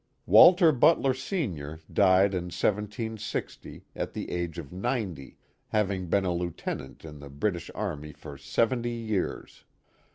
[0.25, 6.33] Walter Butler, Sr., died in 1760, at the age of ninety, hav ing been a
[6.33, 9.63] lieutenant in the British army for seventy years.